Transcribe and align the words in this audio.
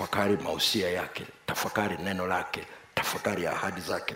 tafakari 0.00 0.36
mausia 0.36 0.90
yake. 0.90 1.26
Tafakari 1.46 1.96
neno 2.04 2.26
lake. 2.26 2.66
Tafakari 2.94 3.46
ahadi 3.46 3.80
zake. 3.80 4.14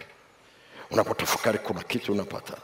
Unapotafakari 0.90 1.58
kuna 1.58 1.82
kitu 1.82 2.12
unapata. 2.12 2.56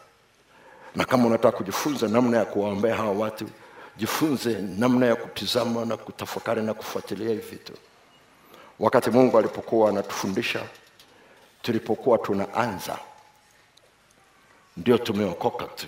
Na 0.96 1.04
kama 1.04 1.26
unataka 1.26 1.56
kujifunza 1.56 2.08
namna 2.08 2.36
ya 2.38 2.44
kuwaombea 2.44 2.96
hawa 2.96 3.12
watu 3.12 3.50
jifunze 3.96 4.58
namna 4.58 5.06
ya 5.06 5.16
kutizama 5.16 5.84
na 5.84 5.96
kutafakari 5.96 6.62
na 6.62 6.74
kufuatilia 6.74 7.28
hivi 7.28 7.40
vitu. 7.50 7.72
Wakati 8.78 9.10
mungu 9.10 9.38
alipokuwa 9.38 9.90
anatufundisha 9.90 10.60
tulipokuwa 11.62 12.18
tunaanza 12.18 12.98
ndio 14.76 14.98
tumeokoka 14.98 15.64
tu. 15.64 15.86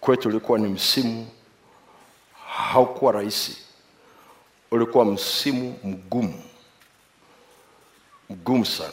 Kwetu 0.00 0.28
ulikuwa 0.28 0.58
ni 0.58 0.68
msimu 0.68 1.28
haukuwa 2.46 3.12
rahisi 3.12 3.58
ulikuwa 4.72 5.04
msimu 5.04 5.74
mgumu. 5.84 6.42
Mgumu 8.30 8.66
sana. 8.66 8.92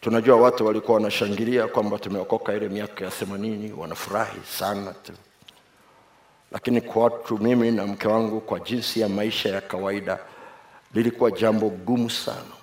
Tunajua 0.00 0.36
watu 0.36 0.66
walikuwa 0.66 0.94
wanashangilia 0.94 1.66
kwamba 1.68 1.98
tumeokoka 1.98 2.54
ile 2.54 2.68
miaka 2.68 3.04
ya 3.04 3.10
themanini 3.10 3.72
wanafurahi 3.72 4.40
sana 4.58 4.92
tu. 4.92 5.12
Lakini 6.52 6.80
kwa 6.80 7.04
watu 7.04 7.38
mimi 7.38 7.70
na 7.70 7.86
mke 7.86 8.08
wangu 8.08 8.40
kwa 8.40 8.60
jinsi 8.60 9.00
ya 9.00 9.08
maisha 9.08 9.48
ya 9.48 9.60
kawaida 9.60 10.18
lilikuwa 10.94 11.30
jambo 11.30 11.68
gumu 11.68 12.10
sana. 12.10 12.54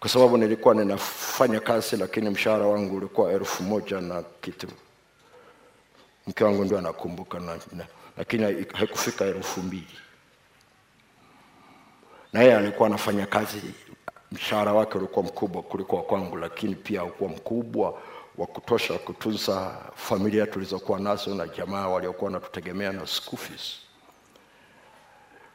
Kwa 0.00 0.08
sababu 0.10 0.36
nilikuwa 0.38 0.74
ninafanya 0.74 1.60
kazi 1.60 1.96
lakini 1.96 2.30
mshahara 2.30 2.66
wangu 2.66 2.96
ulikuwa 2.96 3.32
elfu 3.32 3.62
moja 3.62 4.00
na 4.00 4.22
kitu. 4.40 4.66
Mke 6.26 6.44
wangu 6.44 6.64
ndio 6.64 6.78
anakumbuka 6.78 7.40
na, 7.40 7.54
na, 7.72 7.86
lakini 8.16 8.44
haikufika 8.72 9.24
elfu 9.24 9.60
mbili. 9.62 9.98
Na 12.32 12.40
yeye 12.42 12.56
alikuwa 12.56 12.88
anafanya 12.88 13.26
kazi 13.26 13.62
mshahara 14.32 14.72
wake 14.72 14.98
ulikuwa 14.98 15.24
mkubwa 15.24 15.62
kuliko 15.62 15.96
wa 15.96 16.02
kwangu 16.02 16.36
lakini 16.36 16.74
pia 16.74 17.00
haukuwa 17.00 17.30
mkubwa 17.30 17.98
wa 18.38 18.46
kutosha 18.46 18.98
kutunza 18.98 19.78
familia 19.94 20.46
tulizokuwa 20.46 21.00
nazo 21.00 21.34
na 21.34 21.46
jamaa 21.48 21.88
waliokuwa 21.88 22.30
wanatutegemea 22.30 22.92
na 22.92 23.06
school 23.06 23.38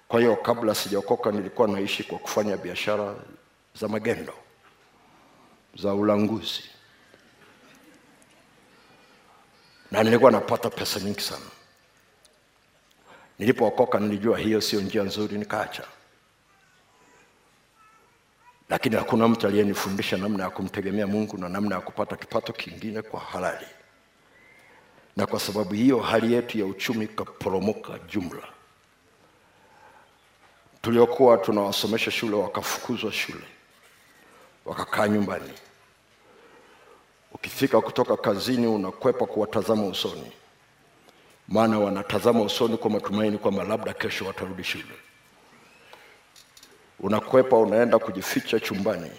kwa 0.07 0.19
hiyo 0.19 0.35
kabla 0.35 0.75
sijaokoka 0.75 1.31
nilikuwa 1.31 1.67
naishi 1.67 2.03
kwa 2.03 2.19
kufanya 2.19 2.57
biashara 2.57 3.15
za 3.75 3.87
magendo 3.87 4.33
za 5.75 5.93
ulanguzi. 5.93 6.63
Na 9.91 10.03
nilikuwa 10.03 10.31
napata 10.31 10.69
pesa 10.69 10.99
nyingi 10.99 11.21
sana 11.21 11.45
nilipookoka 13.39 13.99
nilijua 13.99 14.37
hiyo 14.37 14.61
sio 14.61 14.81
njia 14.81 15.03
nzuri 15.03 15.37
nikaacha. 15.37 15.83
Lakini 18.69 18.95
hakuna 18.95 19.27
mtu 19.27 19.47
aliyenifundisha 19.47 20.17
namna 20.17 20.43
ya 20.43 20.49
kumtegemea 20.49 21.07
mungu 21.07 21.37
na 21.37 21.49
namna 21.49 21.75
ya 21.75 21.81
kupata 21.81 22.15
kipato 22.15 22.53
kingine 22.53 23.01
kwa 23.01 23.19
halali. 23.19 23.65
Na 25.17 25.25
kwa 25.27 25.39
sababu 25.39 25.73
hiyo 25.73 25.99
hali 25.99 26.33
yetu 26.33 26.59
ya 26.59 26.65
uchumi 26.65 27.05
ikaporomoka 27.05 27.99
jumla. 28.09 28.43
Tuliokuwa 30.81 31.37
tunawasomesha 31.37 32.11
shule 32.11 32.35
wakafukuzwa 32.35 33.11
shule 33.11 33.43
wakakaa 34.65 35.07
nyumbani. 35.07 35.53
Ukifika 37.31 37.81
kutoka 37.81 38.17
kazini 38.17 38.67
unakwepa 38.67 39.25
kuwatazama 39.25 39.85
usoni 39.85 40.31
maana 41.47 41.79
wanatazama 41.79 42.41
usoni 42.41 42.77
kwa 42.77 42.89
matumaini 42.89 43.37
kwamba 43.37 43.63
labda 43.63 43.93
kesho 43.93 44.25
watarudi 44.25 44.63
shule. 44.63 44.93
Unakwepa 46.99 47.57
unaenda 47.57 47.99
kujificha 47.99 48.59
chumbani. 48.59 49.11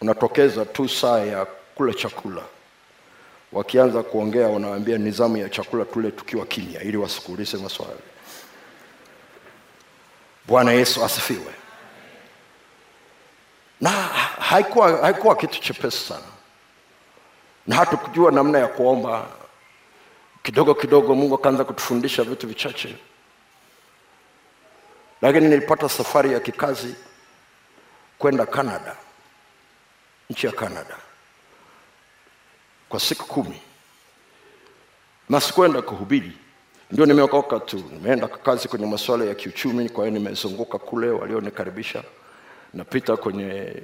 Unatokeza 0.00 0.64
tu 0.64 0.88
saa 0.88 1.18
ya 1.18 1.44
kula 1.74 1.94
chakula. 1.94 2.42
Wakianza 3.52 4.02
kuongea 4.02 4.48
unawaambia 4.48 4.98
nizamu 4.98 5.36
ya 5.36 5.48
chakula 5.48 5.84
tule 5.84 6.10
tukiwa 6.10 6.46
kimya 6.46 6.82
ili 6.82 6.96
wasikuulize 6.96 7.56
maswali. 7.56 8.00
Bwana 10.46 10.72
yesu 10.72 11.04
asifiwe. 11.04 11.52
Na 13.80 13.90
haikuwa, 13.90 14.96
haikuwa 14.96 15.36
kitu 15.36 15.60
chepesi 15.60 15.98
sana. 15.98 16.24
Na 17.66 17.76
hatukujua 17.76 18.30
namna 18.32 18.58
ya 18.58 18.66
kuomba 18.66 19.26
kidogo 20.42 20.74
kidogo 20.74 21.14
mungu 21.14 21.34
akaanza 21.34 21.64
kutufundisha 21.64 22.22
vitu 22.24 22.48
vichache. 22.48 22.96
Lakini 25.22 25.48
nilipata 25.48 25.88
safari 25.88 26.32
ya 26.32 26.40
kikazi 26.40 26.94
kwenda 28.18 28.46
canada 28.46 28.96
nchi 30.30 30.46
ya 30.46 30.52
canada 30.52 30.96
kwa 32.88 33.00
siku 33.00 33.26
kumi. 33.26 33.60
Na 35.28 35.40
sikuenda 35.40 35.82
kuhubiri. 35.82 36.32
Ndio 36.90 37.06
nimeokoka 37.06 37.60
tu. 37.60 37.84
Nimeenda 37.92 38.28
kazi 38.28 38.68
kwenye 38.68 38.86
masuala 38.86 39.24
ya 39.24 39.34
kiuchumi 39.34 39.88
kwa 39.88 40.04
hiyo 40.06 40.18
nimezunguka 40.18 40.78
kule 40.78 41.10
walionikaribisha. 41.10 42.02
Napita 42.74 43.16
kwenye 43.16 43.82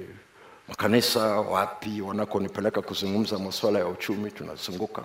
makanisa 0.67 1.19
wapi 1.25 2.01
wanakonipeleka 2.01 2.81
kuzungumza 2.81 3.39
masuala 3.39 3.79
ya 3.79 3.87
uchumi 3.87 4.31
tunazunguka 4.31 5.03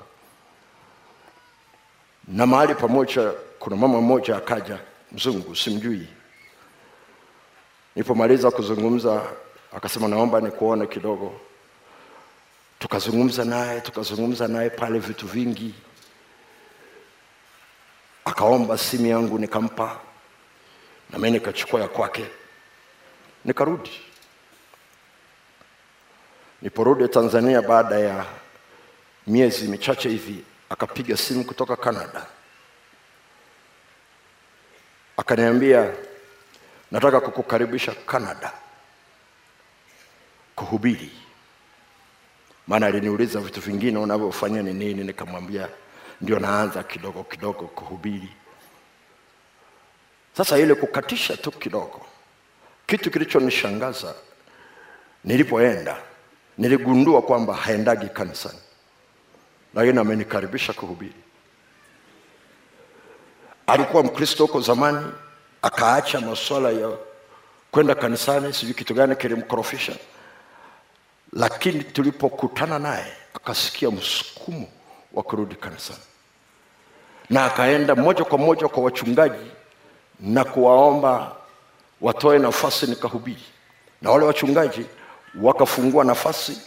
na 2.28 2.46
mahali 2.46 2.74
pamoja 2.74 3.32
kuna 3.58 3.76
mama 3.76 4.00
mmoja 4.00 4.36
akaja 4.36 4.78
mzungu 5.12 5.56
simjui. 5.56 6.08
Nilipomaliza 7.96 8.50
kuzungumza 8.50 9.22
akasema 9.76 10.08
naomba 10.08 10.40
nikuone 10.40 10.86
kidogo. 10.86 11.40
Tukazungumza 12.78 13.44
naye 13.44 13.80
tukazungumza 13.80 14.48
naye 14.48 14.70
pale 14.70 14.98
vitu 14.98 15.26
vingi. 15.26 15.74
Akaomba 18.24 18.78
simu 18.78 19.06
yangu 19.06 19.38
nikampa. 19.38 20.00
Na 21.10 21.18
mi 21.18 21.30
nikachukua 21.30 21.80
ya 21.80 21.88
kwake. 21.88 22.26
Nikarudi. 23.44 23.90
Niporudi 26.62 27.08
tanzania 27.08 27.62
baada 27.62 27.98
ya 27.98 28.26
miezi 29.26 29.68
michache 29.68 30.08
hivi 30.08 30.44
akapiga 30.70 31.16
simu 31.16 31.44
kutoka 31.44 31.76
canada. 31.76 32.26
Akaniambia 35.16 35.92
nataka 36.90 37.20
kukukaribisha 37.20 37.92
canada 38.06 38.52
kuhubiri. 40.56 41.12
Maana 42.66 42.86
aliniuliza 42.86 43.40
vitu 43.40 43.60
vingine 43.60 43.98
unavyofanya 43.98 44.62
ni 44.62 44.72
nini? 44.74 45.04
Nikamwambia 45.04 45.68
ndio 46.20 46.38
naanza 46.38 46.82
kidogo 46.82 47.24
kidogo 47.24 47.66
kuhubiri. 47.66 48.28
Sasa 50.36 50.58
ile 50.58 50.74
kukatisha 50.74 51.36
tu 51.36 51.50
kidogo 51.52 52.06
kitu 52.86 53.10
kilichonishangaza 53.10 54.14
nilipoenda 55.24 55.96
niligundua 56.58 57.22
kwamba 57.22 57.54
haendagi 57.54 58.08
kanisani 58.08 58.58
lakini 59.74 59.98
amenikaribisha 59.98 60.72
kuhubiri. 60.72 61.14
Alikuwa 63.66 64.02
mkristo 64.02 64.46
huko 64.46 64.60
zamani 64.60 65.06
akaacha 65.62 66.20
masuala 66.20 66.70
ya 66.70 66.90
kwenda 67.70 67.94
kanisani 67.94 68.52
sijui 68.52 68.74
kitu 68.74 68.94
gani 68.94 69.16
kilimkorofisha. 69.16 69.92
Lakini 71.32 71.84
tulipokutana 71.84 72.78
naye 72.78 73.12
akasikia 73.34 73.90
msukumo 73.90 74.68
wa 75.12 75.22
kurudi 75.22 75.54
kanisani. 75.54 75.98
Na 77.30 77.44
akaenda 77.44 77.94
moja 77.94 78.24
kwa 78.24 78.38
moja 78.38 78.68
kwa 78.68 78.82
wachungaji 78.82 79.50
na 80.20 80.44
kuwaomba 80.44 81.36
watoe 82.00 82.38
nafasi 82.38 82.86
nikahubiri. 82.86 83.42
Na 84.02 84.10
wale 84.10 84.24
wachungaji 84.24 84.86
wakafungua 85.40 86.04
nafasi 86.04 86.60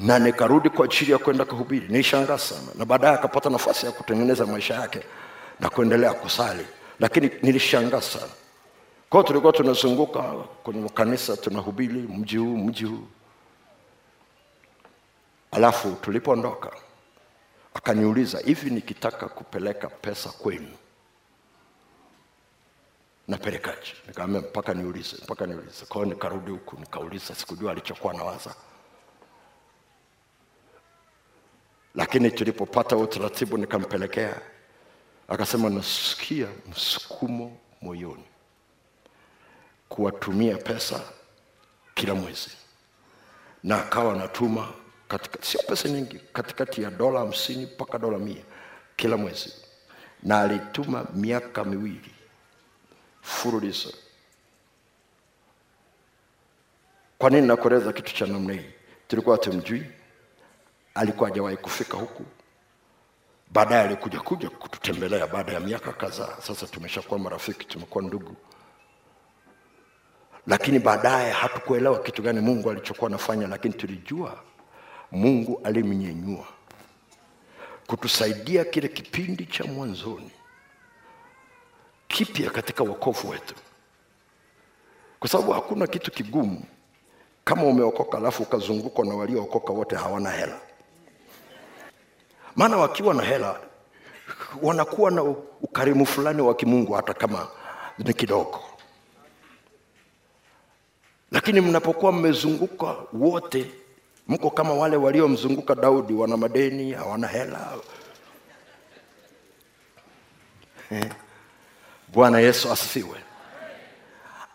na 0.00 0.18
nikarudi 0.18 0.70
kwa 0.70 0.84
ajili 0.84 1.12
ya 1.12 1.18
kwenda 1.18 1.44
kuhubiri. 1.44 1.88
Nilishangaa 1.88 2.38
sana. 2.38 2.66
Na 2.74 2.84
baadaye 2.84 3.14
akapata 3.14 3.50
nafasi 3.50 3.86
ya 3.86 3.92
kutengeneza 3.92 4.46
maisha 4.46 4.74
yake 4.74 5.00
na 5.60 5.70
kuendelea 5.70 6.14
kusali. 6.14 6.66
Lakini 7.00 7.30
nilishangaa 7.42 8.00
sana. 8.00 8.32
Kwao 9.10 9.22
tulikuwa 9.22 9.52
tunazunguka 9.52 10.22
kwenye 10.62 10.88
kanisa 10.88 11.36
tunahubiri 11.36 11.94
mji 11.94 12.36
huu 12.36 12.56
mji 12.56 12.84
huu. 12.84 13.06
Alafu 15.52 15.92
tulipoondoka 15.92 16.70
akaniuliza 17.74 18.38
hivi 18.38 18.70
nikitaka 18.70 19.28
kupeleka 19.28 19.88
pesa 19.88 20.28
kwenu 20.30 20.68
napelekaje? 23.28 23.94
Nikaambia 24.08 24.40
mpaka 24.40 24.74
niulize 24.74 25.16
mpaka 25.22 25.46
niulize. 25.46 25.84
Kwao 25.88 26.04
nikarudi 26.04 26.50
huku 26.50 26.76
nikauliza 26.80 27.34
sikujua 27.34 27.72
alichokuwa 27.72 28.14
nawaza 28.14 28.54
lakini 31.94 32.30
tulipopata 32.30 32.96
utaratibu 32.96 33.58
nikampelekea 33.58 34.40
akasema 35.28 35.70
nasikia 35.70 36.48
msukumo 36.70 37.56
moyoni 37.82 38.24
kuwatumia 39.88 40.56
pesa 40.56 41.00
kila 41.94 42.14
mwezi, 42.14 42.50
na 43.64 43.78
akawa 43.86 44.14
anatuma 44.14 44.72
katika, 45.08 45.42
sio 45.44 45.60
pesa 45.68 45.88
nyingi, 45.88 46.20
katikati 46.32 46.82
ya 46.82 46.90
dola 46.90 47.18
hamsini 47.20 47.66
mpaka 47.66 47.98
dola 47.98 48.18
mia 48.18 48.42
kila 48.96 49.16
mwezi, 49.16 49.52
na 50.22 50.40
alituma 50.40 51.06
miaka 51.14 51.64
miwili 51.64 52.14
fululizo. 53.22 53.92
Kwa 57.18 57.30
nini 57.30 57.46
nakueleza 57.46 57.92
kitu 57.92 58.14
cha 58.14 58.26
namna 58.26 58.52
hii? 58.52 58.70
Tulikuwa 59.08 59.38
tumjui, 59.38 59.86
alikuwa 60.94 61.28
hajawahi 61.28 61.56
kufika 61.56 61.96
huku. 61.96 62.24
Baadaye 63.52 63.82
alikuja 63.84 64.20
kuja 64.20 64.50
kututembelea 64.50 65.26
baada 65.26 65.52
ya 65.52 65.60
miaka 65.60 65.92
kadhaa. 65.92 66.36
Sasa 66.42 66.66
tumeshakuwa 66.66 67.18
marafiki, 67.20 67.66
tumekuwa 67.66 68.04
ndugu, 68.04 68.36
lakini 70.46 70.78
baadaye 70.78 71.32
hatukuelewa 71.32 71.98
kitu 72.02 72.22
gani 72.22 72.40
Mungu 72.40 72.70
alichokuwa 72.70 73.08
anafanya, 73.08 73.46
lakini 73.46 73.74
tulijua 73.74 74.40
Mungu 75.12 75.60
alimnyenyua 75.64 76.44
kutusaidia 77.86 78.64
kile 78.64 78.88
kipindi 78.88 79.46
cha 79.46 79.64
mwanzoni 79.64 80.30
kipya 82.08 82.50
katika 82.50 82.82
wokovu 82.84 83.28
wetu, 83.30 83.54
kwa 85.20 85.28
sababu 85.28 85.52
hakuna 85.52 85.86
kitu 85.86 86.10
kigumu 86.10 86.62
kama 87.44 87.62
umeokoka 87.62 88.18
alafu 88.18 88.42
ukazungukwa 88.42 89.04
na 89.04 89.14
waliookoka 89.14 89.72
wote 89.72 89.96
hawana 89.96 90.30
hela. 90.30 90.60
Maana 92.56 92.76
wakiwa 92.76 93.14
na 93.14 93.22
hela 93.22 93.60
wanakuwa 94.62 95.10
na 95.10 95.22
ukarimu 95.62 96.06
fulani 96.06 96.42
wa 96.42 96.54
kimungu 96.54 96.92
hata 96.92 97.14
kama 97.14 97.48
ni 97.98 98.14
kidogo, 98.14 98.60
lakini 101.32 101.60
mnapokuwa 101.60 102.12
mmezunguka 102.12 102.94
wote, 103.12 103.70
mko 104.28 104.50
kama 104.50 104.74
wale 104.74 104.96
waliomzunguka 104.96 105.74
Daudi, 105.74 106.12
wana 106.14 106.36
madeni, 106.36 106.92
hawana 106.92 107.26
hela 107.26 107.72
eh. 110.90 111.10
Bwana 112.08 112.40
Yesu 112.40 112.72
asifiwe. 112.72 113.16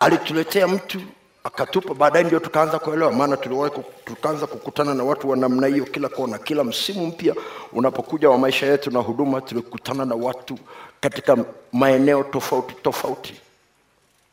Alituletea 0.00 0.68
mtu 0.68 1.00
akatupa, 1.46 1.94
baadaye 1.94 2.24
ndio 2.24 2.38
tukaanza 2.40 2.78
kuelewa, 2.78 3.12
maana 3.12 3.36
tuliwahi 3.36 3.72
tukaanza 4.04 4.46
kukutana 4.46 4.94
na 4.94 5.04
watu 5.04 5.30
wa 5.30 5.36
namna 5.36 5.66
hiyo 5.66 5.84
kila 5.84 6.08
kona. 6.08 6.38
Kila 6.38 6.64
msimu 6.64 7.06
mpya 7.06 7.34
unapokuja 7.72 8.30
wa 8.30 8.38
maisha 8.38 8.66
yetu 8.66 8.90
na 8.90 8.98
huduma, 8.98 9.40
tulikutana 9.40 10.04
na 10.04 10.14
watu 10.14 10.58
katika 11.00 11.36
maeneo 11.72 12.22
tofauti 12.22 12.74
tofauti, 12.82 13.40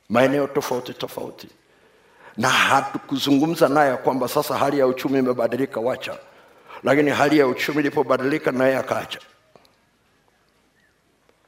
maeneo 0.10 0.48
tofauti 0.48 0.94
tofauti, 0.94 1.48
na 2.38 2.50
hatukuzungumza 2.50 3.69
naye 3.69 3.95
kwamba 3.98 4.27
sasa 4.27 4.57
hali 4.57 4.80
ya 4.80 4.88
uchumi 4.88 5.19
imebadilika, 5.19 5.80
wacha. 5.80 6.18
Lakini 6.83 7.10
hali 7.12 7.38
ya 7.39 7.48
uchumi 7.48 7.80
ilipobadilika, 7.80 8.51
naye 8.51 8.77
akaacha 8.77 9.19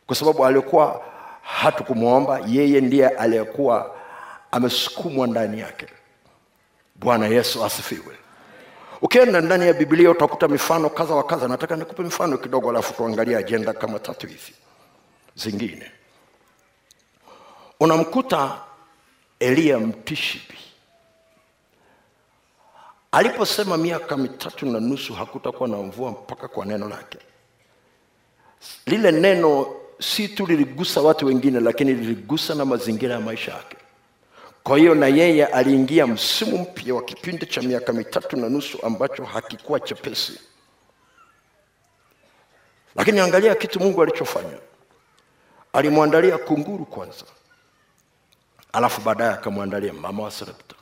kwa 0.08 0.16
sababu 0.16 0.46
alikuwa 0.46 1.02
hatukumwomba 1.42 2.40
yeye, 2.48 2.82
ndiye 2.82 3.08
aliyekuwa 3.10 3.95
amesukumwa 4.52 5.28
ndani 5.28 5.60
yake. 5.60 5.88
Bwana 6.96 7.28
Yesu 7.28 7.66
asifiwe. 7.66 8.18
Ukienda 9.02 9.42
ndani 9.42 9.66
ya 9.68 9.74
Biblia 9.74 10.12
utakuta 10.12 10.48
mifano 10.48 10.90
kadha 10.90 11.16
wa 11.16 11.24
kadha. 11.24 11.48
Nataka 11.48 11.76
nikupe 11.76 12.04
mifano 12.04 12.38
kidogo, 12.38 12.70
alafu 12.70 12.94
tuangalie 12.94 13.38
ajenda 13.38 13.74
kama 13.74 14.00
tatu 14.00 14.28
hivi 14.28 14.54
zingine. 15.36 15.92
Unamkuta 17.80 18.58
Eliya 19.40 19.80
Mtishibi 19.80 20.58
aliposema 23.12 23.78
miaka 23.78 24.18
mitatu 24.18 24.66
na 24.66 24.80
nusu 24.80 25.14
hakutakuwa 25.14 25.70
na 25.70 25.78
mvua 25.78 26.12
mpaka 26.12 26.48
kwa 26.48 26.66
neno 26.66 26.90
lake 26.90 27.18
lile 28.86 29.12
neno 29.12 29.76
si 30.00 30.28
tu 30.28 30.46
liligusa 30.46 31.02
watu 31.02 31.26
wengine, 31.26 31.60
lakini 31.60 31.94
liligusa 31.94 32.56
na 32.56 32.66
mazingira 32.66 33.14
ya 33.14 33.20
maisha 33.22 33.52
yake. 33.52 33.78
Kwa 34.66 34.78
hiyo 34.78 34.96
na 34.96 35.08
yeye 35.08 35.46
aliingia 35.46 36.08
msimu 36.08 36.58
mpya 36.58 36.96
wa 36.96 37.04
kipindi 37.04 37.46
cha 37.46 37.62
miaka 37.62 37.94
mitatu 37.94 38.38
na 38.38 38.50
nusu 38.50 38.86
ambacho 38.86 39.26
hakikuwa 39.26 39.80
chepesi, 39.80 40.40
lakini 42.96 43.20
angalia 43.20 43.56
kitu 43.56 43.80
Mungu 43.80 44.02
alichofanya. 44.04 44.58
Alimwandalia 45.74 46.38
kunguru 46.38 46.86
kwanza, 46.86 47.26
alafu 48.74 49.02
baadaye 49.02 49.32
akamwandalia 49.34 49.94
mama 49.94 50.24
wa 50.24 50.32
Sarepta. 50.32 50.76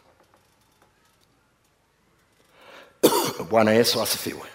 Bwana 3.49 3.71
Yesu 3.71 4.01
asifiwe. 4.01 4.47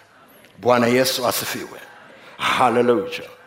Bwana 0.59 0.87
Yesu 0.87 1.27
asifiwe. 1.29 1.81
Haleluya. 2.39 3.38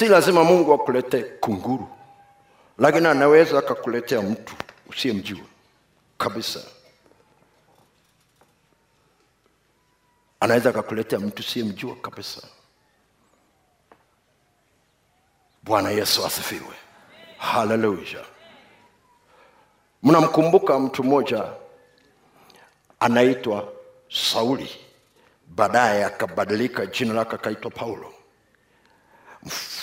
Si 0.00 0.08
lazima 0.08 0.44
Mungu 0.44 0.72
akuletee 0.74 1.22
kunguru, 1.22 1.88
lakini 2.78 3.06
anaweza 3.06 3.58
akakuletea 3.58 4.22
mtu 4.22 4.54
usiyemjua 4.88 5.44
kabisa. 6.18 6.60
Anaweza 10.40 10.70
akakuletea 10.70 11.18
mtu 11.18 11.42
usiyemjua 11.42 11.96
kabisa. 11.96 12.42
Bwana 15.62 15.90
Yesu 15.90 16.26
asifiwe. 16.26 16.74
Haleluya. 17.38 18.24
Mnamkumbuka 20.02 20.78
mtu 20.78 21.04
mmoja 21.04 21.52
anaitwa 23.00 23.72
Sauli, 24.10 24.70
baadaye 25.46 26.04
akabadilika 26.04 26.86
jina 26.86 27.14
lake 27.14 27.34
akaitwa 27.34 27.70
Paulo. 27.70 28.12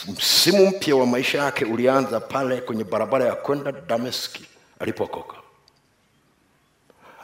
Msimu 0.07 0.67
mpya 0.67 0.95
wa 0.95 1.05
maisha 1.05 1.37
yake 1.43 1.65
ulianza 1.65 2.19
pale 2.19 2.61
kwenye 2.61 2.83
barabara 2.83 3.25
ya 3.25 3.35
kwenda 3.35 3.71
Dameski 3.71 4.45
alipookoka. 4.79 5.35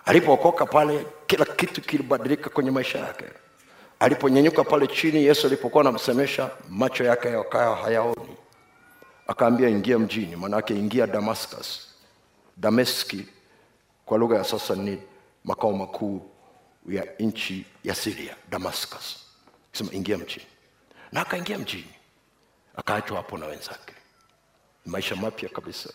Alipookoka 0.05 0.65
pale, 0.65 1.05
kila 1.27 1.45
kitu 1.45 1.81
kilibadilika 1.81 2.49
kwenye 2.49 2.71
maisha 2.71 2.99
yake. 2.99 3.25
Aliponyenyuka 3.99 4.63
pale 4.63 4.87
chini, 4.87 5.23
Yesu 5.25 5.47
alipokuwa 5.47 5.81
anamsemesha, 5.81 6.49
macho 6.69 7.03
yake 7.03 7.27
yakawa 7.27 7.75
hayaoni, 7.75 8.37
akaambia 9.27 9.69
ingia 9.69 9.99
mjini, 9.99 10.35
maanake 10.35 10.73
ingia 10.75 11.07
Damascus. 11.07 11.87
Dameski 12.57 13.25
kwa 14.05 14.17
lugha 14.17 14.37
ya 14.37 14.43
sasa 14.43 14.75
ni 14.75 15.01
makao 15.43 15.73
makuu 15.73 16.21
ya 16.89 17.05
nchi 17.19 17.65
ya 17.83 17.95
Siria, 17.95 18.35
Damascus. 18.49 19.17
Sema 19.73 19.93
ingia 19.93 20.17
mjini, 20.17 20.45
na 21.11 21.21
akaingia 21.21 21.57
mjini, 21.57 21.89
akaachwa 22.75 23.17
hapo 23.17 23.37
na 23.37 23.45
wenzake, 23.45 23.93
maisha 24.85 25.15
mapya 25.15 25.49
kabisa. 25.49 25.89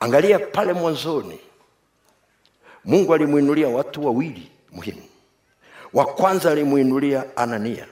Angalia 0.00 0.38
pale 0.38 0.72
mwanzoni, 0.72 1.40
Mungu 2.84 3.14
alimwinulia 3.14 3.68
watu 3.68 4.06
wawili 4.06 4.50
muhimu. 4.72 5.02
Wa 5.92 6.04
kwanza 6.06 6.50
alimwinulia 6.50 7.36
Anania. 7.36 7.86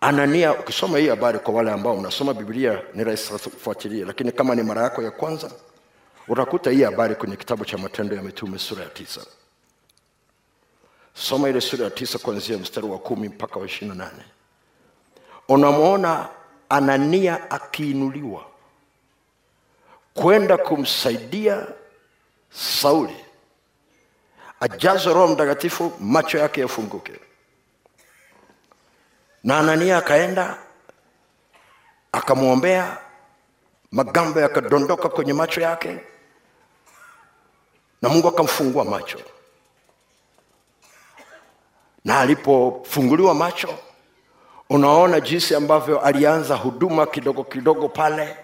Anania, 0.00 0.52
ukisoma 0.60 0.98
hii 0.98 1.08
habari, 1.08 1.38
kwa 1.38 1.54
wale 1.54 1.70
ambao 1.70 1.96
mnasoma 1.96 2.34
Biblia 2.34 2.82
ni 2.94 3.04
rahisi 3.04 3.32
kufuatilia, 3.50 4.06
lakini 4.06 4.32
kama 4.32 4.54
ni 4.54 4.62
mara 4.62 4.82
yako 4.82 5.02
ya 5.02 5.10
kwanza, 5.10 5.50
utakuta 6.28 6.70
hii 6.70 6.82
habari 6.82 7.14
kwenye 7.14 7.36
kitabu 7.36 7.64
cha 7.64 7.78
Matendo 7.78 8.16
ya 8.16 8.22
Mitume 8.22 8.58
sura 8.58 8.82
ya 8.84 8.88
tisa. 8.90 9.20
Soma 11.14 11.48
ile 11.48 11.60
sura 11.60 11.84
ya 11.84 11.90
tisa 11.90 12.18
kuanzia 12.18 12.58
mstari 12.58 12.86
wa 12.86 12.98
kumi 12.98 13.28
mpaka 13.28 13.60
wa 13.60 13.66
ishirini 13.66 13.98
na 13.98 14.04
nane. 14.04 14.24
Unamwona 15.48 16.28
Anania 16.68 17.50
akiinuliwa 17.50 18.44
kwenda 20.14 20.56
kumsaidia 20.56 21.66
Sauli 22.50 23.24
ajazwe 24.60 25.14
Roho 25.14 25.28
Mtakatifu, 25.28 25.92
macho 26.00 26.38
yake 26.38 26.60
yafunguke. 26.60 27.12
Na 29.44 29.58
Anania 29.58 29.98
akaenda 29.98 30.58
akamwombea, 32.12 32.98
magambo 33.92 34.40
yakadondoka 34.40 35.08
kwenye 35.08 35.32
macho 35.32 35.60
yake, 35.60 35.98
na 38.02 38.08
Mungu 38.08 38.28
akamfungua 38.28 38.84
macho. 38.84 39.18
Na 42.04 42.20
alipofunguliwa 42.20 43.34
macho, 43.34 43.78
unaona 44.70 45.20
jinsi 45.20 45.54
ambavyo 45.54 46.00
alianza 46.00 46.56
huduma 46.56 47.06
kidogo 47.06 47.44
kidogo 47.44 47.88
pale, 47.88 48.36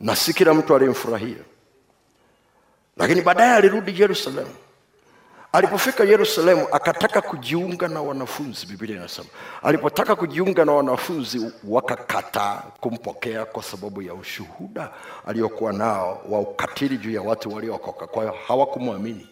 na 0.00 0.16
si 0.16 0.34
kila 0.34 0.54
mtu 0.54 0.76
alimfurahia, 0.76 1.44
lakini 2.96 3.22
baadaye 3.22 3.52
alirudi 3.54 4.00
Yerusalemu. 4.00 4.54
Alipofika 5.52 6.04
yerusalemu 6.04 6.68
akataka 6.72 7.20
kujiunga 7.22 7.88
na 7.88 8.02
wanafunzi 8.02 8.66
biblia 8.66 8.96
inasema. 8.96 9.28
Alipotaka 9.62 10.16
kujiunga 10.16 10.64
na 10.64 10.72
wanafunzi 10.72 11.52
wakakataa 11.64 12.62
kumpokea 12.80 13.44
kwa 13.44 13.62
sababu 13.62 14.02
ya 14.02 14.14
ushuhuda 14.14 14.90
aliokuwa 15.26 15.72
nao 15.72 16.22
wa 16.28 16.40
ukatili 16.40 16.98
juu 16.98 17.10
ya 17.10 17.22
watu 17.22 17.54
waliokoka. 17.54 18.06
Kwa 18.06 18.22
hiyo 18.22 18.34
hawakumwamini 18.48 19.28